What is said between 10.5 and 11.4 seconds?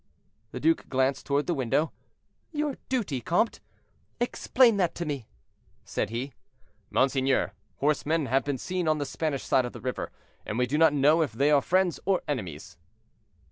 we do not know if